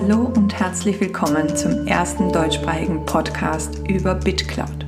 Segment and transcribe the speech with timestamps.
[0.00, 4.86] Hallo und herzlich willkommen zum ersten deutschsprachigen Podcast über BitCloud.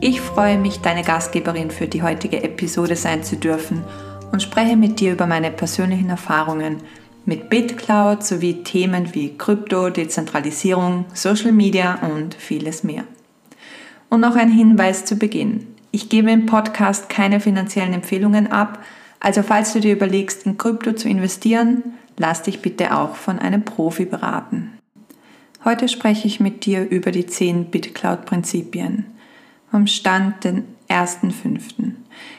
[0.00, 3.82] Ich freue mich, deine Gastgeberin für die heutige Episode sein zu dürfen
[4.30, 6.76] und spreche mit dir über meine persönlichen Erfahrungen
[7.24, 13.02] mit BitCloud sowie Themen wie Krypto, Dezentralisierung, Social Media und vieles mehr.
[14.10, 15.66] Und noch ein Hinweis zu Beginn.
[15.90, 18.78] Ich gebe im Podcast keine finanziellen Empfehlungen ab,
[19.18, 21.82] also falls du dir überlegst, in Krypto zu investieren,
[22.20, 24.78] lass dich bitte auch von einem Profi beraten.
[25.64, 29.06] Heute spreche ich mit dir über die 10 BitCloud-Prinzipien
[29.70, 31.92] vom Stand den 1.5.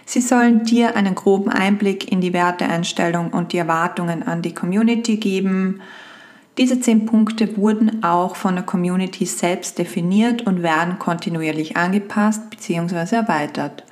[0.05, 5.17] Sie sollen dir einen groben Einblick in die Werteeinstellung und die Erwartungen an die Community
[5.17, 5.81] geben.
[6.57, 13.15] Diese 10 Punkte wurden auch von der Community selbst definiert und werden kontinuierlich angepasst bzw.
[13.15, 13.83] erweitert.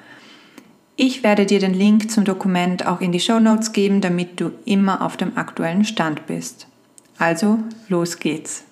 [1.02, 4.52] Ich werde dir den Link zum Dokument auch in die Show Notes geben, damit du
[4.66, 6.68] immer auf dem aktuellen Stand bist.
[7.18, 8.66] Also, los geht's.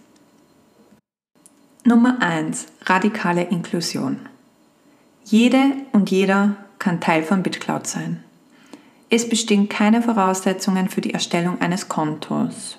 [1.86, 2.66] Nummer 1.
[2.84, 4.20] Radikale Inklusion.
[5.24, 8.22] Jede und jeder kann Teil von BitCloud sein.
[9.10, 12.78] Es bestehen keine Voraussetzungen für die Erstellung eines Kontos.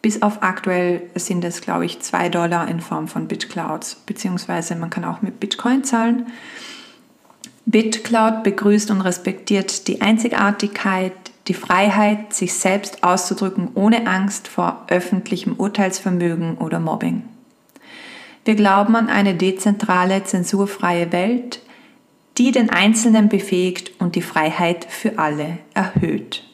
[0.00, 4.90] Bis auf aktuell sind es, glaube ich, 2 Dollar in Form von BitClouds, beziehungsweise man
[4.90, 6.26] kann auch mit Bitcoin zahlen.
[7.68, 11.12] BitCloud begrüßt und respektiert die Einzigartigkeit,
[11.48, 17.24] die Freiheit, sich selbst auszudrücken ohne Angst vor öffentlichem Urteilsvermögen oder Mobbing.
[18.44, 21.60] Wir glauben an eine dezentrale, zensurfreie Welt,
[22.38, 26.44] die den Einzelnen befähigt und die Freiheit für alle erhöht.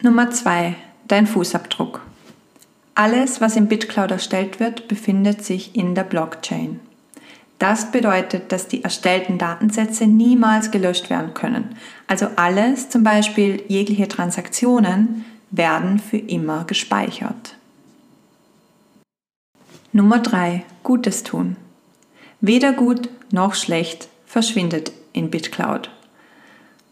[0.00, 0.76] Nummer 2.
[1.08, 2.02] Dein Fußabdruck.
[2.94, 6.78] Alles, was im BitCloud erstellt wird, befindet sich in der Blockchain.
[7.58, 11.76] Das bedeutet, dass die erstellten Datensätze niemals gelöscht werden können.
[12.06, 17.56] Also alles, zum Beispiel jegliche Transaktionen, werden für immer gespeichert.
[19.92, 20.62] Nummer 3.
[20.84, 21.56] Gutes tun.
[22.40, 25.90] Weder gut noch schlecht verschwindet in BitCloud.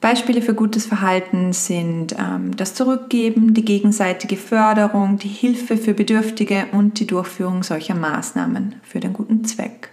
[0.01, 6.67] Beispiele für gutes Verhalten sind ähm, das Zurückgeben, die gegenseitige Förderung, die Hilfe für Bedürftige
[6.73, 9.91] und die Durchführung solcher Maßnahmen für den guten Zweck.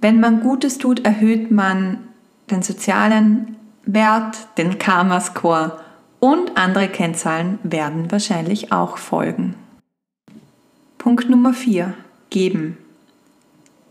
[0.00, 1.98] Wenn man Gutes tut, erhöht man
[2.50, 5.80] den sozialen Wert, den Karma-Score
[6.20, 9.54] und andere Kennzahlen werden wahrscheinlich auch folgen.
[10.98, 11.94] Punkt Nummer 4.
[12.30, 12.78] Geben.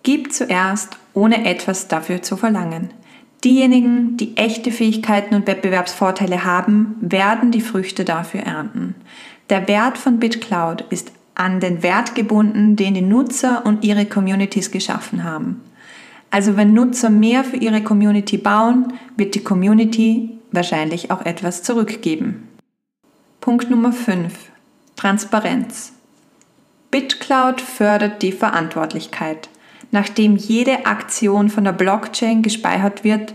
[0.04, 2.90] Gib zuerst, ohne etwas dafür zu verlangen.
[3.44, 8.96] Diejenigen, die echte Fähigkeiten und Wettbewerbsvorteile haben, werden die Früchte dafür ernten.
[9.50, 14.72] Der Wert von BitCloud ist an den Wert gebunden, den die Nutzer und ihre Communities
[14.72, 15.62] geschaffen haben.
[16.36, 22.50] Also wenn Nutzer mehr für ihre Community bauen, wird die Community wahrscheinlich auch etwas zurückgeben.
[23.40, 24.34] Punkt Nummer 5.
[24.98, 25.94] Transparenz.
[26.92, 29.48] BitCloud fördert die Verantwortlichkeit.
[29.92, 33.34] Nachdem jede Aktion von der Blockchain gespeichert wird,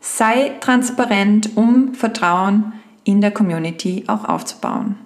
[0.00, 2.72] sei transparent, um Vertrauen
[3.04, 4.96] in der Community auch aufzubauen.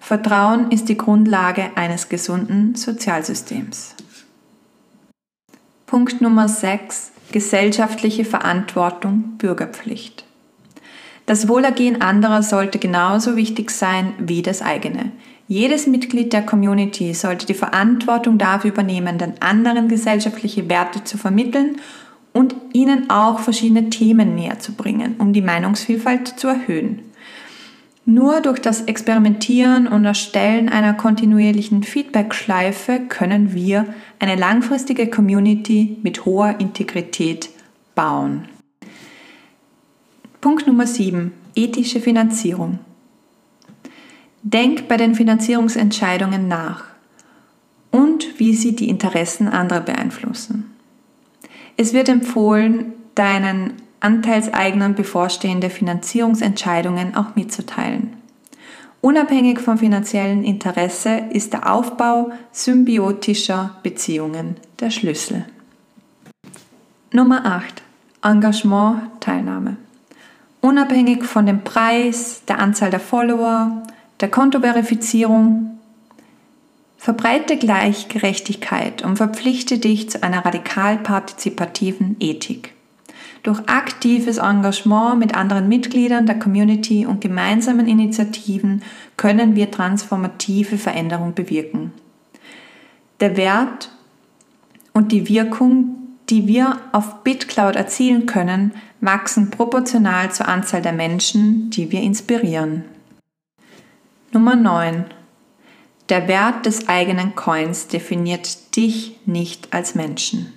[0.00, 3.94] Vertrauen ist die Grundlage eines gesunden Sozialsystems.
[5.96, 7.10] Punkt Nummer 6.
[7.32, 10.26] Gesellschaftliche Verantwortung, Bürgerpflicht.
[11.24, 15.12] Das Wohlergehen anderer sollte genauso wichtig sein wie das eigene.
[15.48, 21.76] Jedes Mitglied der Community sollte die Verantwortung dafür übernehmen, den anderen gesellschaftliche Werte zu vermitteln
[22.34, 27.05] und ihnen auch verschiedene Themen näher zu bringen, um die Meinungsvielfalt zu erhöhen.
[28.08, 33.84] Nur durch das Experimentieren und Erstellen einer kontinuierlichen Feedback-Schleife können wir
[34.20, 37.50] eine langfristige Community mit hoher Integrität
[37.96, 38.44] bauen.
[40.40, 41.32] Punkt Nummer 7.
[41.56, 42.78] Ethische Finanzierung.
[44.44, 46.84] Denk bei den Finanzierungsentscheidungen nach
[47.90, 50.70] und wie sie die Interessen anderer beeinflussen.
[51.76, 58.14] Es wird empfohlen, deinen Anteilseignern bevorstehende Finanzierungsentscheidungen auch mitzuteilen.
[59.00, 65.44] Unabhängig vom finanziellen Interesse ist der Aufbau symbiotischer Beziehungen der Schlüssel.
[67.12, 67.82] Nummer 8.
[68.22, 69.76] Engagement, Teilnahme.
[70.60, 73.82] Unabhängig von dem Preis, der Anzahl der Follower,
[74.20, 75.78] der Kontoverifizierung,
[76.98, 82.75] verbreite Gleichgerechtigkeit und verpflichte dich zu einer radikal partizipativen Ethik.
[83.46, 88.82] Durch aktives Engagement mit anderen Mitgliedern der Community und gemeinsamen Initiativen
[89.16, 91.92] können wir transformative Veränderung bewirken.
[93.20, 93.92] Der Wert
[94.92, 95.94] und die Wirkung,
[96.28, 102.84] die wir auf BitCloud erzielen können, wachsen proportional zur Anzahl der Menschen, die wir inspirieren.
[104.32, 105.04] Nummer 9.
[106.08, 110.52] Der Wert des eigenen Coins definiert dich nicht als Menschen.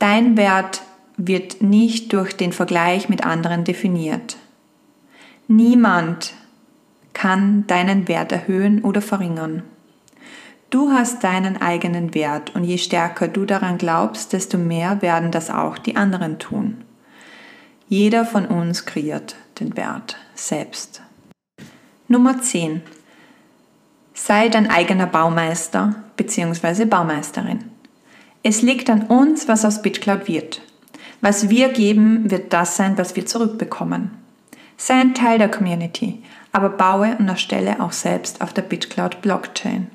[0.00, 0.82] Dein Wert
[1.16, 4.36] wird nicht durch den Vergleich mit anderen definiert.
[5.48, 6.34] Niemand
[7.12, 9.62] kann deinen Wert erhöhen oder verringern.
[10.68, 15.48] Du hast deinen eigenen Wert und je stärker du daran glaubst, desto mehr werden das
[15.48, 16.84] auch die anderen tun.
[17.88, 21.02] Jeder von uns kreiert den Wert selbst.
[22.08, 22.82] Nummer 10.
[24.12, 26.84] Sei dein eigener Baumeister bzw.
[26.84, 27.70] Baumeisterin.
[28.42, 30.62] Es liegt an uns, was aus BitCloud wird.
[31.20, 34.10] Was wir geben, wird das sein, was wir zurückbekommen.
[34.76, 36.22] Sei ein Teil der Community,
[36.52, 39.88] aber baue und erstelle auch selbst auf der BitCloud Blockchain.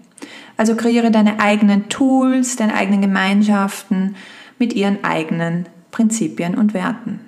[0.58, 4.16] Also kreiere deine eigenen Tools, deine eigenen Gemeinschaften
[4.60, 7.20] mit ihren eigenen Prinzipien und Werten.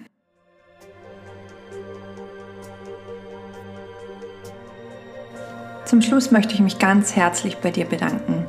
[5.86, 8.48] Zum Schluss möchte ich mich ganz herzlich bei dir bedanken.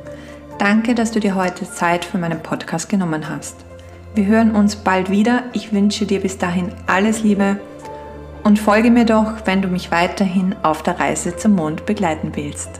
[0.57, 3.64] Danke, dass du dir heute Zeit für meinen Podcast genommen hast.
[4.15, 5.43] Wir hören uns bald wieder.
[5.51, 7.59] Ich wünsche dir bis dahin alles Liebe
[8.43, 12.79] und folge mir doch, wenn du mich weiterhin auf der Reise zum Mond begleiten willst.